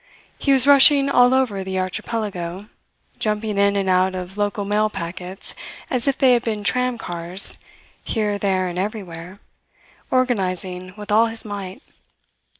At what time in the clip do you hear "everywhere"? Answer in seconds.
8.79-9.39